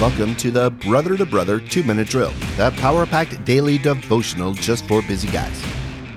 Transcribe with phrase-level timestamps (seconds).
[0.00, 4.86] Welcome to the Brother to Brother 2 Minute Drill, that power packed daily devotional just
[4.86, 5.60] for busy guys.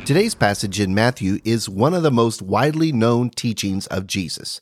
[0.06, 4.62] Today's passage in Matthew is one of the most widely known teachings of Jesus.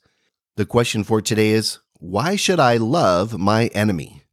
[0.55, 4.23] The question for today is Why should I love my enemy?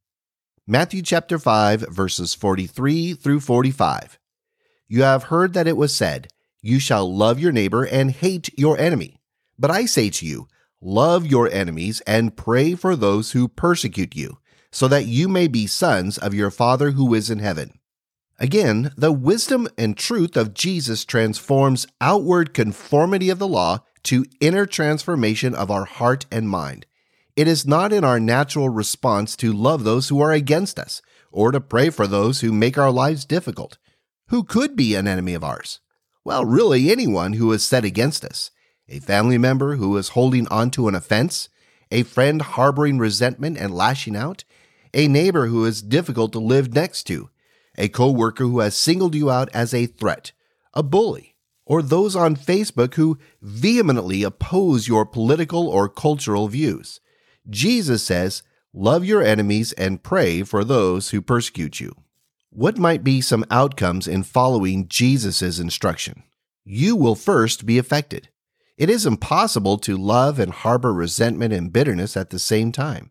[0.69, 4.21] Matthew chapter 5, verses 43 through 45.
[4.87, 6.29] You have heard that it was said,
[6.63, 9.21] You shall love your neighbor and hate your enemy.
[9.59, 10.47] But I say to you,
[10.81, 14.39] Love your enemies and pray for those who persecute you,
[14.77, 17.81] so that you may be sons of your Father who is in heaven.
[18.39, 24.67] Again, the wisdom and truth of Jesus transforms outward conformity of the law to inner
[24.67, 26.85] transformation of our heart and mind.
[27.37, 31.01] It is not in our natural response to love those who are against us,
[31.33, 33.79] or to pray for those who make our lives difficult.
[34.29, 35.81] Who could be an enemy of ours?
[36.23, 38.51] Well, really anyone who is set against us
[38.91, 41.49] a family member who is holding on to an offense,
[41.91, 44.45] a friend harboring resentment and lashing out,
[44.97, 47.29] a neighbor who is difficult to live next to,
[47.77, 50.33] a coworker who has singled you out as a threat,
[50.73, 57.01] a bully, or those on Facebook who vehemently oppose your political or cultural views.
[57.49, 61.95] Jesus says, Love your enemies and pray for those who persecute you.
[62.49, 66.23] What might be some outcomes in following Jesus' instruction?
[66.65, 68.31] You will first be affected.
[68.79, 73.11] It is impossible to love and harbor resentment and bitterness at the same time.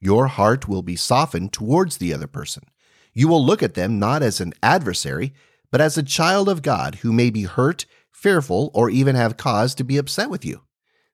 [0.00, 2.64] Your heart will be softened towards the other person.
[3.12, 5.32] You will look at them not as an adversary,
[5.70, 9.74] but as a child of God who may be hurt, fearful, or even have cause
[9.76, 10.62] to be upset with you.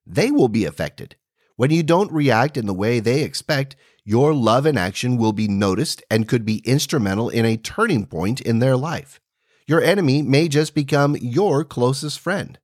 [0.05, 1.15] They will be affected.
[1.55, 5.47] When you don't react in the way they expect, your love and action will be
[5.47, 9.21] noticed and could be instrumental in a turning point in their life.
[9.65, 12.59] Your enemy may just become your closest friend.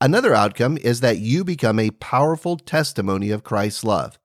[0.00, 4.18] Another outcome is that you become a powerful testimony of Christ's love.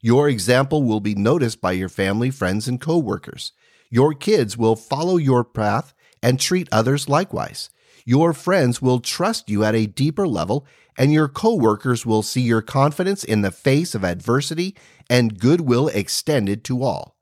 [0.00, 3.52] Your example will be noticed by your family, friends, and coworkers.
[3.90, 7.70] Your kids will follow your path and treat others likewise.
[8.04, 10.66] Your friends will trust you at a deeper level,
[10.96, 14.74] and your coworkers will see your confidence in the face of adversity
[15.10, 17.16] and goodwill extended to all.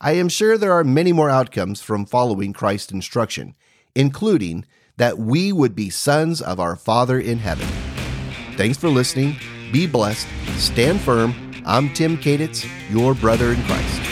[0.00, 3.54] I am sure there are many more outcomes from following Christ's instruction,
[3.94, 4.64] including
[4.96, 7.66] that we would be sons of our Father in heaven.
[8.56, 9.36] Thanks for listening.
[9.72, 10.26] Be blessed.
[10.56, 11.47] Stand firm.
[11.66, 14.07] I'm Tim Kaditz, your brother in Christ.